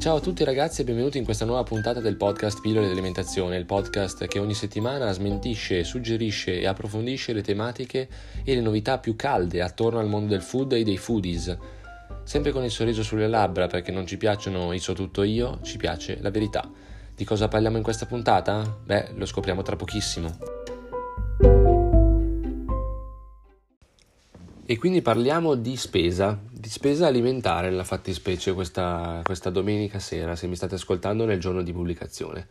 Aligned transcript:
Ciao 0.00 0.16
a 0.16 0.20
tutti 0.20 0.44
ragazzi 0.44 0.80
e 0.80 0.84
benvenuti 0.84 1.18
in 1.18 1.24
questa 1.24 1.44
nuova 1.44 1.62
puntata 1.62 2.00
del 2.00 2.16
podcast 2.16 2.62
Pillole 2.62 2.86
di 2.86 2.92
Alimentazione, 2.92 3.58
il 3.58 3.66
podcast 3.66 4.26
che 4.28 4.38
ogni 4.38 4.54
settimana 4.54 5.12
smentisce, 5.12 5.84
suggerisce 5.84 6.58
e 6.58 6.66
approfondisce 6.66 7.34
le 7.34 7.42
tematiche 7.42 8.08
e 8.42 8.54
le 8.54 8.62
novità 8.62 8.96
più 8.96 9.14
calde 9.14 9.60
attorno 9.60 9.98
al 9.98 10.08
mondo 10.08 10.28
del 10.28 10.40
food 10.40 10.72
e 10.72 10.84
dei 10.84 10.96
foodies. 10.96 11.54
Sempre 12.22 12.50
con 12.50 12.64
il 12.64 12.70
sorriso 12.70 13.02
sulle 13.02 13.28
labbra 13.28 13.66
perché 13.66 13.92
non 13.92 14.06
ci 14.06 14.16
piacciono 14.16 14.72
i 14.72 14.78
so 14.78 14.94
tutto 14.94 15.22
io, 15.22 15.58
ci 15.60 15.76
piace 15.76 16.16
la 16.22 16.30
verità. 16.30 16.66
Di 17.14 17.24
cosa 17.26 17.48
parliamo 17.48 17.76
in 17.76 17.82
questa 17.82 18.06
puntata? 18.06 18.78
Beh, 18.82 19.10
lo 19.16 19.26
scopriamo 19.26 19.60
tra 19.60 19.76
pochissimo. 19.76 20.34
E 24.64 24.78
quindi 24.78 25.02
parliamo 25.02 25.56
di 25.56 25.76
spesa, 25.76 26.40
spesa 26.70 27.08
alimentare 27.08 27.68
nella 27.68 27.82
fattispecie 27.82 28.52
questa, 28.52 29.20
questa, 29.24 29.50
domenica 29.50 29.98
sera, 29.98 30.36
se 30.36 30.46
mi 30.46 30.54
state 30.54 30.76
ascoltando 30.76 31.24
nel 31.24 31.40
giorno 31.40 31.62
di 31.62 31.72
pubblicazione. 31.72 32.46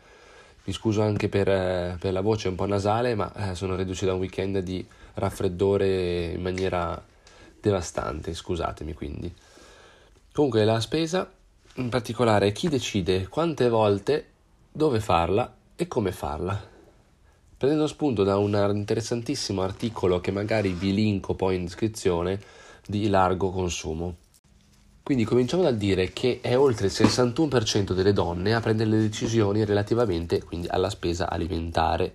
Mi 0.65 0.73
scuso 0.73 1.01
anche 1.01 1.29
per, 1.29 1.47
eh, 1.47 1.95
per 1.97 2.11
la 2.11 2.19
voce 2.19 2.49
un 2.49 2.55
po' 2.55 2.65
nasale, 2.65 3.15
ma 3.15 3.33
eh, 3.33 3.55
sono 3.55 3.77
reduce 3.77 4.05
da 4.05 4.13
un 4.13 4.19
weekend 4.19 4.59
di 4.59 4.85
raffreddore 5.13 6.31
in 6.33 6.41
maniera 6.41 7.01
devastante, 7.61 8.33
scusatemi 8.33 8.93
quindi. 8.93 9.33
Comunque 10.33 10.65
la 10.65 10.81
spesa, 10.81 11.31
in 11.75 11.87
particolare 11.87 12.51
chi 12.51 12.67
decide 12.67 13.29
quante 13.29 13.69
volte, 13.69 14.27
dove 14.69 14.99
farla 14.99 15.55
e 15.77 15.87
come 15.87 16.11
farla 16.11 16.77
prendendo 17.59 17.87
spunto 17.87 18.23
da 18.23 18.37
un 18.37 18.53
interessantissimo 18.73 19.61
articolo 19.61 20.21
che 20.21 20.31
magari 20.31 20.71
vi 20.71 20.93
linko 20.93 21.33
poi 21.33 21.55
in 21.57 21.65
descrizione 21.65 22.39
di 22.89 23.07
largo 23.07 23.51
consumo. 23.51 24.15
Quindi 25.03 25.23
cominciamo 25.23 25.61
dal 25.61 25.77
dire 25.77 26.11
che 26.11 26.39
è 26.41 26.57
oltre 26.57 26.87
il 26.87 26.91
61% 26.91 27.93
delle 27.93 28.13
donne 28.13 28.55
a 28.55 28.61
prendere 28.61 28.89
le 28.89 28.97
decisioni 28.97 29.63
relativamente 29.63 30.41
quindi 30.43 30.67
alla 30.67 30.89
spesa 30.89 31.29
alimentare, 31.29 32.11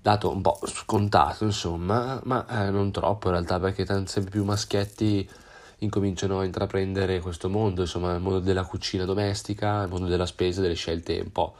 dato 0.00 0.30
un 0.30 0.40
po' 0.40 0.58
scontato 0.64 1.44
insomma, 1.44 2.18
ma 2.24 2.46
eh, 2.48 2.70
non 2.70 2.90
troppo 2.90 3.26
in 3.26 3.34
realtà 3.34 3.60
perché 3.60 3.84
tanti 3.84 4.10
sempre 4.10 4.30
più 4.30 4.44
maschietti 4.44 5.28
incominciano 5.80 6.40
a 6.40 6.44
intraprendere 6.44 7.20
questo 7.20 7.50
mondo, 7.50 7.82
insomma 7.82 8.14
il 8.14 8.20
mondo 8.22 8.40
della 8.40 8.64
cucina 8.64 9.04
domestica, 9.04 9.82
il 9.82 9.90
mondo 9.90 10.06
della 10.06 10.26
spesa, 10.26 10.62
delle 10.62 10.74
scelte 10.74 11.20
un 11.20 11.32
po' 11.32 11.54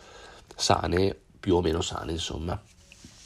sane, 0.56 1.14
più 1.38 1.54
o 1.54 1.60
meno 1.60 1.82
sane 1.82 2.12
insomma. 2.12 2.58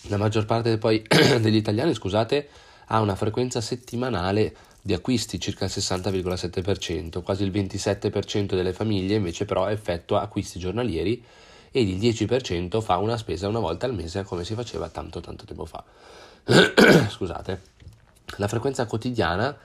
La 0.08 0.16
maggior 0.16 0.47
parte 0.47 0.78
poi 0.78 1.00
degli 1.41 1.54
italiani, 1.54 1.94
scusate, 1.94 2.48
ha 2.86 3.00
una 3.00 3.14
frequenza 3.14 3.60
settimanale 3.60 4.54
di 4.84 4.92
acquisti, 4.92 5.38
circa 5.38 5.66
il 5.66 5.70
60,7%, 5.72 7.22
quasi 7.22 7.44
il 7.44 7.52
27% 7.52 8.55
delle 8.55 8.72
famiglie 8.72 9.14
invece 9.14 9.44
però 9.44 9.69
effettua 9.69 10.22
acquisti 10.22 10.58
giornalieri 10.58 11.25
ed 11.70 11.88
il 11.88 11.98
10% 11.98 12.80
fa 12.83 12.97
una 12.97 13.16
spesa 13.16 13.47
una 13.47 13.60
volta 13.60 13.86
al 13.86 13.94
mese 13.94 14.25
come 14.25 14.44
si 14.44 14.55
faceva 14.55 14.88
tanto 14.88 15.20
tanto 15.20 15.44
tempo 15.44 15.64
fa. 15.64 15.84
Scusate. 17.08 17.60
La 18.36 18.48
frequenza 18.48 18.86
quotidiana, 18.86 19.56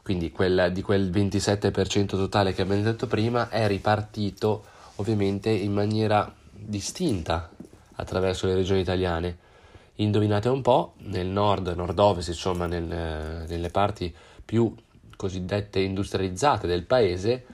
quindi 0.00 0.30
quella 0.30 0.68
di 0.68 0.80
quel 0.80 1.10
27% 1.10 2.06
totale 2.06 2.54
che 2.54 2.62
abbiamo 2.62 2.82
detto 2.82 3.06
prima, 3.06 3.48
è 3.48 3.66
ripartito 3.66 4.64
ovviamente 4.96 5.50
in 5.50 5.72
maniera 5.72 6.32
distinta 6.52 7.50
attraverso 7.96 8.46
le 8.46 8.54
regioni 8.54 8.80
italiane 8.80 9.50
Indovinate 9.96 10.48
un 10.48 10.62
po', 10.62 10.94
nel 10.98 11.26
nord, 11.26 11.68
nord-ovest, 11.68 12.28
insomma, 12.28 12.66
nel, 12.66 12.82
nelle 12.82 13.68
parti 13.68 14.12
più 14.52 14.74
cosiddette 15.16 15.80
industrializzate 15.80 16.66
del 16.66 16.84
paese, 16.84 17.46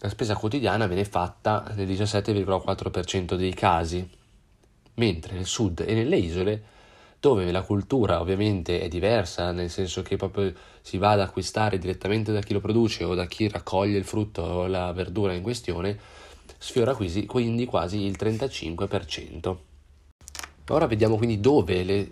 la 0.00 0.08
spesa 0.08 0.34
quotidiana 0.34 0.88
viene 0.88 1.04
fatta 1.04 1.72
nel 1.76 1.86
17,4% 1.86 3.36
dei 3.36 3.54
casi, 3.54 4.04
mentre 4.94 5.34
nel 5.34 5.46
sud 5.46 5.84
e 5.86 5.94
nelle 5.94 6.16
isole, 6.16 6.64
dove 7.20 7.52
la 7.52 7.62
cultura 7.62 8.20
ovviamente 8.20 8.80
è 8.80 8.88
diversa, 8.88 9.52
nel 9.52 9.70
senso 9.70 10.02
che 10.02 10.16
proprio 10.16 10.52
si 10.80 10.98
va 10.98 11.12
ad 11.12 11.20
acquistare 11.20 11.78
direttamente 11.78 12.32
da 12.32 12.40
chi 12.40 12.54
lo 12.54 12.60
produce 12.60 13.04
o 13.04 13.14
da 13.14 13.26
chi 13.26 13.46
raccoglie 13.46 13.96
il 13.96 14.04
frutto 14.04 14.42
o 14.42 14.66
la 14.66 14.90
verdura 14.92 15.32
in 15.32 15.42
questione, 15.42 15.96
sfiora 16.58 16.96
quindi 16.96 17.66
quasi 17.66 18.00
il 18.00 18.16
35%. 18.18 19.56
Ora 20.70 20.86
vediamo 20.88 21.18
quindi 21.18 21.38
dove 21.38 21.84
le 21.84 22.10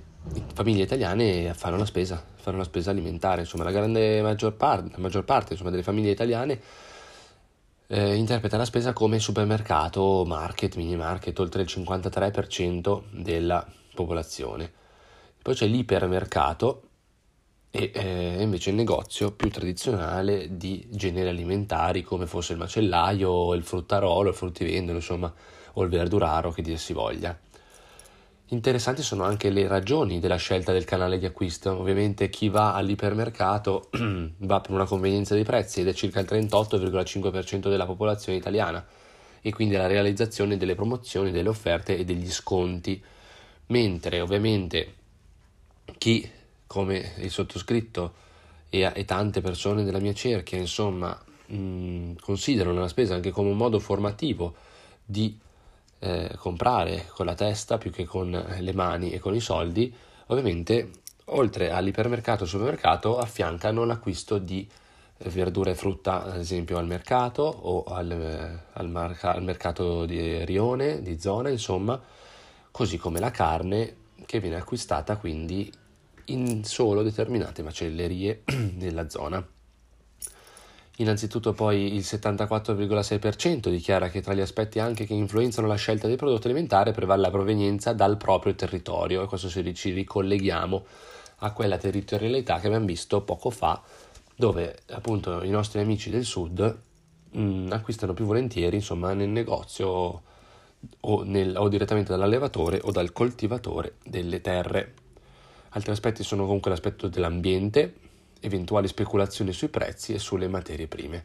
famiglie 0.55 0.85
italiane 0.85 1.53
fanno 1.55 1.77
la 1.77 1.85
spesa, 1.85 2.23
fanno 2.35 2.59
la 2.59 2.65
spesa 2.65 2.91
alimentare, 2.91 3.43
insomma 3.43 3.65
la 3.65 3.71
grande 3.71 4.23
maggior 4.23 4.55
parte, 4.55 4.91
la 4.93 4.99
maggior 4.99 5.25
parte 5.25 5.53
insomma, 5.53 5.71
delle 5.71 5.83
famiglie 5.83 6.11
italiane 6.11 6.61
eh, 7.87 8.15
interpreta 8.15 8.57
la 8.57 8.65
spesa 8.65 8.93
come 8.93 9.19
supermercato, 9.19 10.25
market, 10.27 10.77
mini 10.77 10.97
market, 10.97 11.39
oltre 11.39 11.63
il 11.63 11.69
53% 11.71 13.03
della 13.11 13.67
popolazione. 13.95 14.73
Poi 15.43 15.55
c'è 15.55 15.67
l'ipermercato 15.67 16.83
e 17.71 17.91
eh, 17.93 18.43
invece 18.43 18.71
il 18.71 18.77
negozio 18.77 19.33
più 19.33 19.51
tradizionale 19.51 20.57
di 20.57 20.87
generi 20.91 21.29
alimentari 21.29 22.03
come 22.03 22.27
fosse 22.27 22.53
il 22.53 22.59
macellaio, 22.59 23.53
il 23.55 23.65
fruttarolo, 23.65 24.31
il 24.31 24.35
fruttivendolo, 24.35 24.99
insomma, 24.99 25.33
o 25.75 25.83
il 25.83 25.91
verduraro 25.91 26.51
che 26.53 26.63
dir 26.63 26.79
si 26.79 26.93
voglia. 26.93 27.37
Interessanti 28.49 29.03
sono 29.03 29.25
anche 29.25 29.49
le 29.49 29.67
ragioni 29.67 30.21
della 30.21 30.37
scelta 30.37 30.71
del 30.71 30.85
canale 30.85 31.19
di 31.19 31.25
acquisto. 31.25 31.79
Ovviamente 31.79 32.29
chi 32.29 32.51
va 32.51 32.75
all'ipermercato 32.75 33.89
va 34.37 34.61
per 34.61 34.71
una 34.71 34.85
convenienza 34.85 35.35
dei 35.35 35.45
prezzi 35.45 35.81
ed 35.81 35.89
è 35.89 35.95
circa 35.95 36.21
il 36.21 36.27
38,5% 36.29 37.71
della 37.71 37.87
popolazione 37.87 38.37
italiana 38.37 38.85
e 39.41 39.53
quindi 39.53 39.77
la 39.77 39.87
realizzazione 39.87 40.59
delle 40.59 40.75
promozioni, 40.75 41.31
delle 41.31 41.49
offerte 41.49 41.97
e 41.97 42.05
degli 42.05 42.31
sconti. 42.31 43.03
Mentre 43.67 44.21
ovviamente 44.21 44.95
chi 45.97 46.31
come 46.67 47.15
il 47.19 47.31
sottoscritto 47.31 48.15
e, 48.69 48.91
e 48.95 49.05
tante 49.07 49.41
persone 49.41 49.85
della 49.85 50.01
mia 50.01 50.13
cerchia 50.13 50.59
insomma 50.59 51.19
mh, 51.47 52.15
considerano 52.21 52.81
la 52.81 52.89
spesa 52.89 53.15
anche 53.15 53.31
come 53.31 53.51
un 53.51 53.57
modo 53.57 53.79
formativo 53.79 54.55
di 55.05 55.39
eh, 56.05 56.37
comprare 56.37 57.07
con 57.15 57.25
la 57.25 57.35
testa 57.35 57.79
più 57.79 57.91
che 57.91 58.05
con 58.05 58.31
le 58.31 58.73
mani 58.75 59.11
e 59.11 59.19
con 59.19 59.35
i 59.35 59.41
soldi, 59.41 59.93
ovviamente 60.27 60.91
oltre 61.27 61.71
all'ipermercato 61.71 62.41
e 62.41 62.43
al 62.45 62.51
supermercato 62.51 63.19
affiancano 63.19 63.85
l'acquisto 63.85 64.37
di 64.37 64.69
verdura 65.31 65.71
e 65.71 65.75
frutta 65.75 66.25
ad 66.25 66.39
esempio 66.39 66.77
al 66.77 66.87
mercato 66.87 67.43
o 67.43 67.85
al, 67.85 68.11
eh, 68.11 68.65
al, 68.73 68.91
marca, 68.91 69.33
al 69.33 69.43
mercato 69.43 70.05
di 70.05 70.45
rione, 70.45 71.01
di 71.01 71.19
zona 71.19 71.49
insomma, 71.49 71.99
così 72.71 72.99
come 72.99 73.19
la 73.19 73.31
carne 73.31 73.97
che 74.27 74.41
viene 74.41 74.57
acquistata 74.57 75.17
quindi 75.17 75.73
in 76.27 76.65
solo 76.65 77.03
determinate 77.03 77.63
macellerie 77.63 78.43
della 78.75 79.09
zona. 79.09 79.54
Innanzitutto 80.99 81.53
poi 81.53 81.95
il 81.95 82.03
74,6% 82.03 83.69
dichiara 83.69 84.09
che 84.09 84.21
tra 84.21 84.33
gli 84.33 84.41
aspetti 84.41 84.79
anche 84.79 85.07
che 85.07 85.15
influenzano 85.15 85.67
la 85.67 85.75
scelta 85.75 86.07
dei 86.07 86.17
prodotti 86.17 86.47
alimentari 86.47 86.93
prevale 86.93 87.23
la 87.23 87.31
provenienza 87.31 87.93
dal 87.93 88.17
proprio 88.17 88.55
territorio 88.55 89.23
e 89.23 89.27
questo 89.27 89.49
ci 89.49 89.91
ricolleghiamo 89.91 90.85
a 91.39 91.53
quella 91.53 91.79
territorialità 91.79 92.61
che 92.61 92.69
abbiamo 92.69 92.87
visto 92.87 93.23
poco 93.23 93.51
fa 93.51 93.83
dove 94.37 94.79
appunto 94.91 95.43
i 95.43 95.51
nostri 95.51 95.81
amici 95.81 96.11
del 96.11 96.25
sud 96.25 96.79
mh, 97.31 97.41
mm, 97.41 97.73
acquistano 97.73 98.15
più 98.15 98.25
volentieri 98.25 98.77
insomma 98.77 99.13
nel 99.15 99.29
negozio 99.29 100.23
o, 101.01 101.23
nel, 101.23 101.57
o 101.57 101.69
direttamente 101.69 102.11
dall'allevatore 102.11 102.81
o 102.83 102.91
dal 102.91 103.13
coltivatore 103.13 103.95
delle 104.05 104.41
terre. 104.41 104.95
Altri 105.71 105.91
aspetti 105.91 106.23
sono 106.23 106.45
comunque 106.45 106.71
l'aspetto 106.71 107.09
dell'ambiente, 107.09 107.95
eventuali 108.45 108.87
speculazioni 108.87 109.53
sui 109.53 109.69
prezzi 109.69 110.13
e 110.13 110.19
sulle 110.19 110.49
materie 110.49 110.87
prime. 110.87 111.25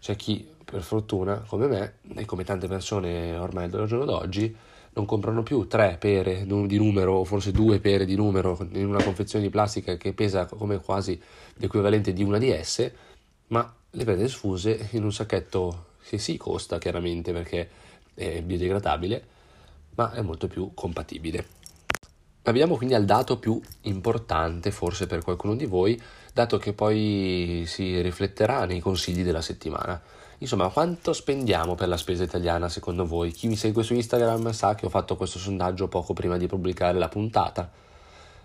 C'è 0.00 0.16
chi, 0.16 0.46
per 0.64 0.82
fortuna, 0.82 1.44
come 1.46 1.66
me, 1.66 1.94
e 2.14 2.24
come 2.24 2.44
tante 2.44 2.66
persone 2.66 3.36
ormai 3.36 3.64
al 3.64 3.86
giorno 3.86 4.04
d'oggi, 4.04 4.54
non 4.94 5.06
comprano 5.06 5.42
più 5.42 5.66
tre 5.66 5.96
pere 5.98 6.44
di 6.44 6.76
numero 6.76 7.14
o 7.14 7.24
forse 7.24 7.50
due 7.50 7.78
pere 7.80 8.04
di 8.04 8.14
numero 8.14 8.58
in 8.72 8.86
una 8.86 9.02
confezione 9.02 9.44
di 9.44 9.50
plastica 9.50 9.96
che 9.96 10.12
pesa 10.12 10.44
come 10.46 10.78
quasi 10.78 11.20
l'equivalente 11.54 12.12
di 12.12 12.22
una 12.22 12.38
di 12.38 12.50
esse, 12.50 12.94
ma 13.48 13.74
le 13.90 14.04
prende 14.04 14.28
sfuse 14.28 14.88
in 14.92 15.04
un 15.04 15.12
sacchetto 15.12 15.86
che 16.06 16.18
sì 16.18 16.36
costa 16.36 16.78
chiaramente 16.78 17.32
perché 17.32 17.68
è 18.14 18.42
biodegradabile, 18.42 19.24
ma 19.94 20.12
è 20.12 20.20
molto 20.20 20.46
più 20.46 20.72
compatibile. 20.74 21.61
Arriviamo 22.44 22.76
quindi 22.76 22.94
al 22.94 23.04
dato 23.04 23.38
più 23.38 23.60
importante 23.82 24.72
forse 24.72 25.06
per 25.06 25.22
qualcuno 25.22 25.54
di 25.54 25.66
voi, 25.66 26.00
dato 26.32 26.58
che 26.58 26.72
poi 26.72 27.62
si 27.66 28.00
rifletterà 28.00 28.64
nei 28.64 28.80
consigli 28.80 29.22
della 29.22 29.40
settimana. 29.40 30.00
Insomma, 30.38 30.68
quanto 30.70 31.12
spendiamo 31.12 31.76
per 31.76 31.86
la 31.86 31.96
spesa 31.96 32.24
italiana 32.24 32.68
secondo 32.68 33.06
voi? 33.06 33.30
Chi 33.30 33.46
mi 33.46 33.54
segue 33.54 33.84
su 33.84 33.94
Instagram 33.94 34.50
sa 34.50 34.74
che 34.74 34.86
ho 34.86 34.88
fatto 34.88 35.14
questo 35.14 35.38
sondaggio 35.38 35.86
poco 35.86 36.14
prima 36.14 36.36
di 36.36 36.48
pubblicare 36.48 36.98
la 36.98 37.08
puntata. 37.08 37.70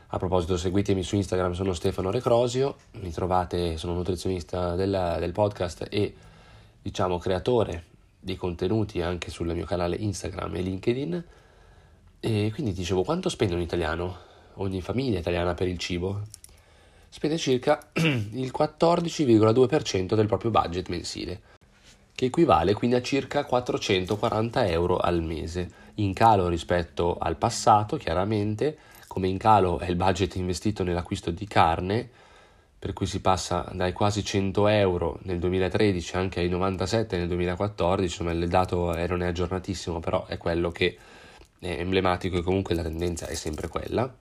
A 0.09 0.17
proposito, 0.19 0.57
seguitemi 0.57 1.01
su 1.01 1.15
Instagram, 1.15 1.53
sono 1.53 1.73
Stefano 1.73 2.11
Recrosio, 2.11 2.75
mi 2.99 3.11
trovate, 3.11 3.77
sono 3.77 3.95
nutrizionista 3.95 4.75
del, 4.75 5.15
del 5.19 5.31
podcast 5.31 5.87
e 5.89 6.13
diciamo 6.83 7.17
creatore 7.17 7.85
dei 8.19 8.35
contenuti 8.35 9.01
anche 9.01 9.31
sul 9.31 9.51
mio 9.53 9.65
canale 9.65 9.95
Instagram 9.95 10.55
e 10.55 10.61
LinkedIn 10.61 11.23
e 12.19 12.51
quindi 12.53 12.73
dicevo 12.73 13.03
quanto 13.03 13.29
spende 13.29 13.53
un 13.53 13.61
italiano, 13.61 14.17
ogni 14.55 14.81
famiglia 14.81 15.19
italiana 15.19 15.53
per 15.53 15.67
il 15.67 15.77
cibo? 15.77 16.21
Spende 17.09 17.37
circa 17.37 17.89
il 17.93 18.51
14,2% 18.57 20.15
del 20.15 20.25
proprio 20.25 20.51
budget 20.51 20.89
mensile, 20.89 21.41
che 22.15 22.25
equivale 22.25 22.73
quindi 22.73 22.95
a 22.95 23.01
circa 23.01 23.45
440 23.45 24.67
euro 24.67 24.97
al 24.97 25.21
mese, 25.21 25.69
in 25.95 26.13
calo 26.13 26.47
rispetto 26.47 27.17
al 27.19 27.37
passato 27.37 27.97
chiaramente, 27.97 28.77
come 29.07 29.27
in 29.27 29.37
calo 29.37 29.79
è 29.79 29.89
il 29.89 29.95
budget 29.95 30.35
investito 30.35 30.83
nell'acquisto 30.83 31.31
di 31.31 31.45
carne, 31.45 32.09
per 32.79 32.93
cui 32.93 33.05
si 33.05 33.21
passa 33.21 33.69
dai 33.73 33.93
quasi 33.93 34.23
100 34.23 34.67
euro 34.67 35.19
nel 35.23 35.39
2013 35.39 36.15
anche 36.15 36.39
ai 36.39 36.49
97 36.49 37.17
nel 37.17 37.27
2014, 37.27 38.03
insomma 38.03 38.31
il 38.31 38.47
dato 38.47 38.93
non 39.07 39.21
è 39.21 39.27
aggiornatissimo, 39.27 39.99
però 39.99 40.25
è 40.25 40.37
quello 40.37 40.71
che 40.71 40.97
emblematico 41.59 42.37
e 42.37 42.43
comunque 42.43 42.75
la 42.75 42.83
tendenza 42.83 43.27
è 43.27 43.35
sempre 43.35 43.67
quella. 43.67 44.13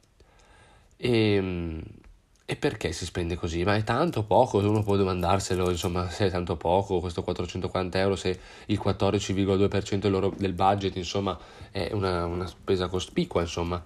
E, 0.96 1.34
ehm, 1.34 1.82
e 2.48 2.54
perché 2.54 2.92
si 2.92 3.04
spende 3.04 3.34
così? 3.34 3.64
Ma 3.64 3.74
è 3.74 3.82
tanto 3.82 4.22
poco? 4.22 4.58
Uno 4.58 4.84
può 4.84 4.94
domandarselo, 4.94 5.68
insomma, 5.68 6.08
se 6.10 6.26
è 6.26 6.30
tanto 6.30 6.56
poco, 6.56 7.00
questo 7.00 7.22
440 7.24 7.98
euro, 7.98 8.14
se 8.14 8.38
il 8.66 8.80
14,2% 8.82 10.36
del 10.36 10.52
budget, 10.52 10.94
insomma, 10.94 11.36
è 11.72 11.90
una, 11.92 12.24
una 12.26 12.46
spesa 12.46 12.86
cospicua, 12.86 13.40
insomma. 13.40 13.82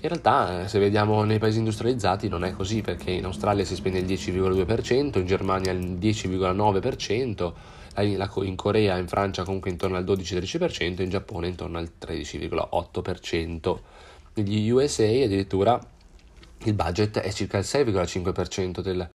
In 0.00 0.08
realtà, 0.08 0.66
se 0.66 0.78
vediamo 0.78 1.24
nei 1.24 1.38
paesi 1.38 1.58
industrializzati, 1.58 2.28
non 2.28 2.44
è 2.44 2.52
così, 2.52 2.80
perché 2.80 3.10
in 3.10 3.26
Australia 3.26 3.66
si 3.66 3.74
spende 3.74 3.98
il 3.98 4.06
10,2%, 4.06 5.18
in 5.18 5.26
Germania 5.26 5.72
il 5.72 5.98
10,9%, 5.98 7.52
in 8.02 8.56
Corea 8.56 8.96
in 8.96 9.08
Francia 9.08 9.44
comunque 9.44 9.70
intorno 9.70 9.96
al 9.96 10.04
12-13%, 10.04 11.02
in 11.02 11.10
Giappone 11.10 11.48
intorno 11.48 11.78
al 11.78 11.90
13,8%. 12.00 13.78
Negli 14.34 14.70
USA 14.70 15.04
addirittura 15.04 15.80
il 16.64 16.74
budget 16.74 17.18
è 17.18 17.32
circa 17.32 17.58
il 17.58 17.64
6,5% 17.64 18.80
del, 18.80 19.08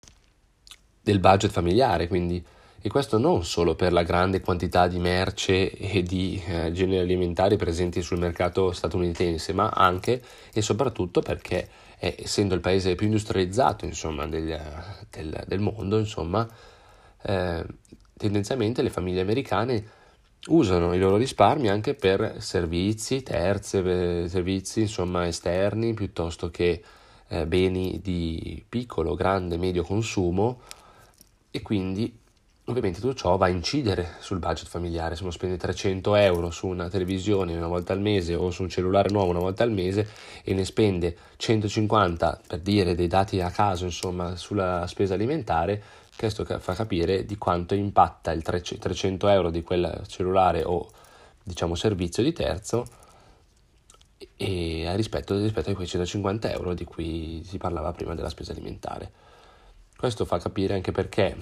del 1.03 1.19
budget 1.19 1.51
familiare, 1.51 2.09
quindi 2.09 2.45
e 2.83 2.89
questo 2.89 3.19
non 3.19 3.45
solo 3.45 3.75
per 3.75 3.93
la 3.93 4.03
grande 4.03 4.41
quantità 4.41 4.87
di 4.87 4.99
merce 4.99 5.71
e 5.71 6.03
di 6.03 6.43
eh, 6.47 6.73
generi 6.73 7.01
alimentari 7.01 7.57
presenti 7.57 8.01
sul 8.01 8.19
mercato 8.19 8.73
statunitense, 8.73 9.53
ma 9.53 9.69
anche 9.69 10.23
e 10.51 10.63
soprattutto 10.63 11.21
perché 11.21 11.69
eh, 11.99 12.17
essendo 12.19 12.55
il 12.55 12.61
paese 12.61 12.95
più 12.95 13.05
industrializzato 13.05 13.85
insomma, 13.85 14.27
del, 14.27 14.59
del, 15.11 15.45
del, 15.47 15.61
mondo, 15.61 15.99
insomma, 15.99 16.49
eh, 17.23 17.67
tendenzialmente 18.21 18.83
le 18.83 18.91
famiglie 18.91 19.23
americane 19.23 19.83
usano 20.49 20.93
i 20.93 20.99
loro 20.99 21.17
risparmi 21.17 21.69
anche 21.69 21.95
per 21.95 22.37
servizi, 22.39 23.23
terze, 23.23 24.29
servizi 24.29 24.83
insomma, 24.83 25.27
esterni 25.27 25.95
piuttosto 25.95 26.51
che 26.51 26.83
eh, 27.29 27.47
beni 27.47 27.99
di 28.03 28.63
piccolo, 28.69 29.15
grande, 29.15 29.57
medio 29.57 29.83
consumo. 29.85 30.61
E 31.51 31.63
quindi 31.63 32.21
Ovviamente 32.71 33.01
tutto 33.01 33.15
ciò 33.15 33.37
va 33.37 33.47
a 33.47 33.49
incidere 33.49 34.15
sul 34.21 34.39
budget 34.39 34.69
familiare, 34.69 35.17
se 35.17 35.23
uno 35.23 35.33
spende 35.33 35.57
300 35.57 36.15
euro 36.15 36.51
su 36.53 36.69
una 36.69 36.89
televisione 36.89 37.57
una 37.57 37.67
volta 37.67 37.93
al 37.93 38.01
mese 38.01 38.37
o 38.37 38.51
su 38.53 38.63
un 38.63 38.69
cellulare 38.69 39.11
nuovo 39.11 39.31
una 39.31 39.41
volta 39.41 39.65
al 39.65 39.73
mese 39.73 40.09
e 40.45 40.55
ne 40.55 40.65
spende 40.65 41.17
150 41.37 42.43
per 42.47 42.61
dire 42.61 42.95
dei 42.95 43.09
dati 43.09 43.41
a 43.41 43.51
caso 43.51 43.87
insomma 43.87 44.37
sulla 44.37 44.87
spesa 44.87 45.15
alimentare, 45.15 45.83
questo 46.21 46.45
fa 46.45 46.75
capire 46.75 47.25
di 47.25 47.39
quanto 47.39 47.75
impatta 47.75 48.31
il 48.33 48.43
300 48.43 49.27
euro 49.29 49.49
di 49.49 49.63
quel 49.63 50.03
cellulare 50.07 50.63
o 50.63 50.87
diciamo 51.43 51.75
servizio 51.75 52.23
di 52.23 52.35
terzo 52.35 52.85
e 54.37 54.93
rispetto, 54.97 55.41
rispetto 55.41 55.71
a 55.71 55.75
quei 55.75 55.87
150 55.87 56.53
euro 56.53 56.75
di 56.75 56.85
cui 56.85 57.43
si 57.43 57.57
parlava 57.57 57.93
prima 57.93 58.15
della 58.15 58.29
spesa 58.29 58.53
alimentare. 58.53 59.11
Questo 59.97 60.27
fa 60.27 60.39
capire 60.39 60.75
anche 60.75 60.93
perché 60.93 61.35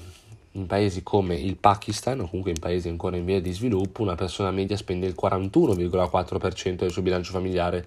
in 0.53 0.67
paesi 0.67 1.03
come 1.03 1.35
il 1.35 1.57
Pakistan 1.57 2.21
o 2.21 2.29
comunque 2.29 2.53
in 2.53 2.61
paesi 2.61 2.89
ancora 2.89 3.17
in 3.17 3.25
via 3.25 3.41
di 3.41 3.53
sviluppo 3.53 4.03
una 4.03 4.15
persona 4.15 4.53
media 4.53 4.77
spende 4.77 5.07
il 5.07 5.17
41,4% 5.21 6.75
del 6.77 6.93
suo 6.93 7.03
bilancio 7.03 7.33
familiare 7.33 7.85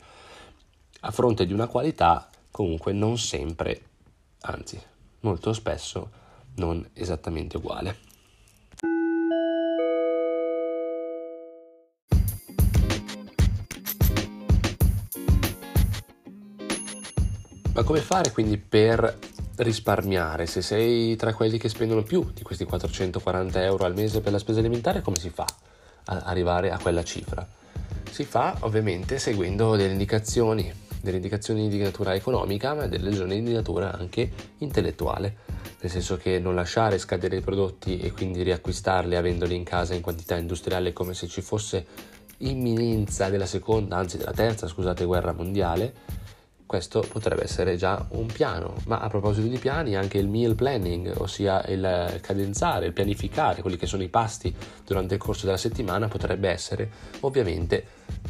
a 1.00 1.12
fronte 1.12 1.46
di 1.46 1.54
una 1.54 1.68
qualità 1.68 2.30
comunque 2.52 2.92
non 2.92 3.18
sempre, 3.18 3.82
anzi 4.42 4.78
molto 5.22 5.54
spesso 5.54 6.20
non 6.56 6.88
esattamente 6.94 7.57
uguale. 7.57 8.09
Ma 17.74 17.83
come 17.83 18.00
fare 18.01 18.31
quindi 18.31 18.57
per 18.57 19.18
risparmiare, 19.56 20.45
se 20.45 20.62
sei 20.62 21.15
tra 21.15 21.33
quelli 21.33 21.57
che 21.57 21.69
spendono 21.69 22.03
più 22.03 22.30
di 22.33 22.42
questi 22.42 22.65
440 22.65 23.63
euro 23.63 23.86
al 23.86 23.94
mese 23.94 24.21
per 24.21 24.33
la 24.33 24.39
spesa 24.39 24.59
alimentare, 24.59 25.01
come 25.01 25.18
si 25.18 25.30
fa 25.30 25.45
ad 26.06 26.21
arrivare 26.25 26.71
a 26.71 26.77
quella 26.77 27.03
cifra? 27.03 27.48
Si 28.09 28.25
fa 28.25 28.57
ovviamente 28.62 29.19
seguendo 29.19 29.75
delle 29.77 29.94
indicazioni, 29.94 30.71
delle 31.01 31.18
indicazioni 31.18 31.68
di 31.69 31.80
natura 31.80 32.13
economica, 32.13 32.74
ma 32.74 32.88
delle 32.88 33.09
ragioni 33.09 33.42
di 33.42 33.53
natura 33.53 33.92
anche 33.92 34.31
intellettuale, 34.59 35.38
nel 35.80 35.92
senso 35.92 36.18
che 36.18 36.39
non 36.39 36.56
lasciare 36.56 36.98
scadere 36.98 37.38
i 37.38 37.42
prodotti 37.42 38.00
e 38.00 38.12
quindi 38.12 38.44
riacquistarli 38.44 39.15
avendoli 39.15 39.56
in 39.56 39.63
casa 39.63 39.94
in 39.94 40.01
quantità 40.01 40.36
industriale 40.36 40.94
come 40.94 41.13
se 41.13 41.27
ci 41.27 41.42
fosse 41.42 41.86
imminenza 42.38 43.30
della 43.30 43.45
seconda, 43.45 43.98
anzi 43.98 44.18
della 44.18 44.31
terza, 44.31 44.68
scusate, 44.68 45.06
guerra 45.06 45.33
mondiale, 45.33 45.94
questo 46.71 47.06
potrebbe 47.06 47.44
essere 47.44 47.75
già 47.75 48.07
un 48.12 48.27
piano, 48.27 48.75
ma 48.86 49.00
a 49.00 49.09
proposito 49.09 49.45
di 49.45 49.57
piani 49.57 49.98
anche 49.98 50.18
il 50.18 50.30
meal 50.30 50.56
planning, 50.56 51.13
ossia 51.18 51.65
il 51.65 52.18
cadenzare, 52.21 52.86
il 52.86 52.94
pianificare 52.94 53.62
quelli 53.62 53.75
che 53.75 53.88
sono 53.88 54.03
i 54.03 54.07
pasti 54.07 54.56
durante 54.86 55.15
il 55.15 55.19
corso 55.19 55.45
della 55.45 55.57
settimana 55.57 56.07
potrebbe 56.07 56.48
essere 56.48 56.89
ovviamente 57.19 57.86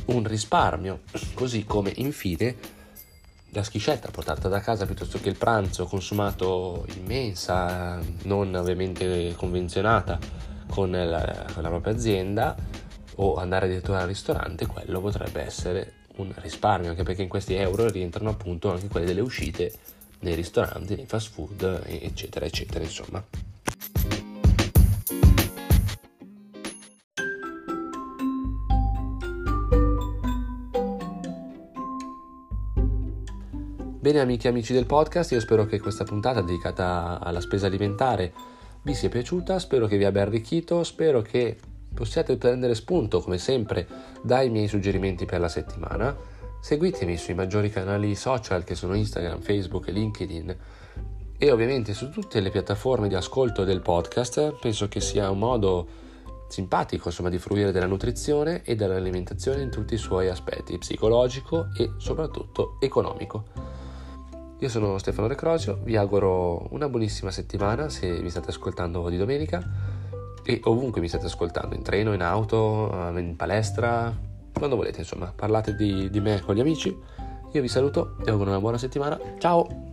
un 0.05 0.23
risparmio, 0.25 1.01
così 1.33 1.63
come 1.65 1.91
infine 1.95 2.55
la 3.53 3.63
schiscetta 3.63 4.09
portata 4.09 4.47
da 4.47 4.59
casa 4.61 4.85
piuttosto 4.85 5.19
che 5.19 5.29
il 5.29 5.37
pranzo 5.37 5.85
consumato 5.85 6.85
in 6.95 7.05
mensa, 7.05 7.99
non 8.23 8.53
ovviamente 8.55 9.33
convenzionata 9.35 10.17
con 10.69 10.91
la, 10.91 11.45
con 11.53 11.61
la 11.61 11.69
propria 11.69 11.93
azienda 11.93 12.55
o 13.15 13.35
andare 13.35 13.65
addirittura 13.65 13.99
al 13.99 14.07
ristorante, 14.07 14.65
quello 14.65 15.01
potrebbe 15.01 15.41
essere 15.41 15.93
un 16.15 16.33
risparmio, 16.35 16.89
anche 16.89 17.03
perché 17.03 17.23
in 17.23 17.29
questi 17.29 17.55
euro 17.55 17.89
rientrano 17.89 18.29
appunto 18.29 18.71
anche 18.71 18.87
quelle 18.87 19.05
delle 19.05 19.21
uscite 19.21 19.71
nei 20.19 20.35
ristoranti, 20.35 20.95
nei 20.95 21.05
fast 21.05 21.31
food, 21.31 21.83
eccetera, 21.85 22.45
eccetera, 22.45 22.83
insomma. 22.83 23.23
Bene 34.01 34.19
amiche 34.19 34.47
e 34.47 34.49
amici 34.49 34.73
del 34.73 34.87
podcast, 34.87 35.31
io 35.31 35.39
spero 35.39 35.67
che 35.67 35.79
questa 35.79 36.03
puntata 36.03 36.41
dedicata 36.41 37.19
alla 37.21 37.39
spesa 37.39 37.67
alimentare 37.67 38.33
vi 38.81 38.95
sia 38.95 39.09
piaciuta, 39.09 39.59
spero 39.59 39.85
che 39.85 39.95
vi 39.95 40.05
abbia 40.05 40.23
arricchito, 40.23 40.83
spero 40.83 41.21
che 41.21 41.55
possiate 41.93 42.35
prendere 42.35 42.73
spunto, 42.73 43.21
come 43.21 43.37
sempre, 43.37 43.87
dai 44.23 44.49
miei 44.49 44.67
suggerimenti 44.67 45.25
per 45.25 45.39
la 45.39 45.49
settimana. 45.49 46.17
Seguitemi 46.59 47.15
sui 47.15 47.35
maggiori 47.35 47.69
canali 47.69 48.15
social 48.15 48.63
che 48.63 48.73
sono 48.73 48.95
Instagram, 48.95 49.39
Facebook 49.39 49.89
e 49.89 49.91
LinkedIn 49.91 50.57
e 51.37 51.51
ovviamente 51.51 51.93
su 51.93 52.09
tutte 52.09 52.39
le 52.39 52.49
piattaforme 52.49 53.07
di 53.07 53.13
ascolto 53.13 53.63
del 53.63 53.81
podcast. 53.81 54.57
Penso 54.59 54.87
che 54.87 54.99
sia 54.99 55.29
un 55.29 55.37
modo 55.37 55.87
simpatico 56.47 57.09
insomma, 57.09 57.29
di 57.29 57.37
fruire 57.37 57.71
della 57.71 57.85
nutrizione 57.85 58.63
e 58.63 58.73
dell'alimentazione 58.73 59.61
in 59.61 59.69
tutti 59.69 59.93
i 59.93 59.97
suoi 59.97 60.27
aspetti, 60.27 60.79
psicologico 60.79 61.67
e 61.77 61.91
soprattutto 61.97 62.77
economico. 62.79 63.80
Io 64.61 64.69
sono 64.69 64.99
Stefano 64.99 65.27
Recrosio, 65.27 65.79
vi 65.83 65.95
auguro 65.95 66.67
una 66.69 66.87
buonissima 66.87 67.31
settimana 67.31 67.89
se 67.89 68.21
mi 68.21 68.29
state 68.29 68.51
ascoltando 68.51 69.09
di 69.09 69.17
domenica 69.17 69.59
e 70.43 70.61
ovunque 70.65 71.01
mi 71.01 71.07
state 71.07 71.25
ascoltando, 71.25 71.73
in 71.73 71.81
treno, 71.81 72.13
in 72.13 72.21
auto, 72.21 72.91
eh, 72.91 73.19
in 73.19 73.35
palestra, 73.35 74.15
quando 74.53 74.75
volete, 74.75 74.99
insomma, 74.99 75.33
parlate 75.35 75.75
di, 75.75 76.11
di 76.11 76.19
me 76.19 76.41
con 76.41 76.53
gli 76.53 76.59
amici. 76.59 76.95
Io 77.53 77.61
vi 77.61 77.67
saluto 77.67 78.17
e 78.23 78.29
auguro 78.29 78.51
una 78.51 78.59
buona 78.59 78.77
settimana. 78.77 79.19
Ciao! 79.39 79.90